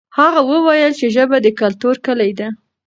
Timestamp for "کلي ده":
2.05-2.47